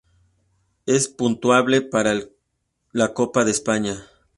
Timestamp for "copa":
3.13-3.45